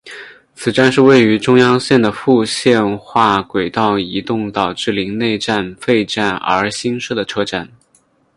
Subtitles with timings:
[0.55, 7.69] 此站是位于中央线的复线化轨道移动导致陵内站废站而新设的车站。